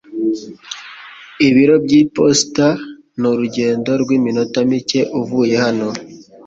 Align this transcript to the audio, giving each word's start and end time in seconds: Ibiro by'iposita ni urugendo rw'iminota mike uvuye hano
Ibiro 1.47 1.75
by'iposita 1.85 2.67
ni 3.19 3.27
urugendo 3.31 3.91
rw'iminota 4.01 4.57
mike 4.69 4.99
uvuye 5.21 5.55
hano 5.63 5.89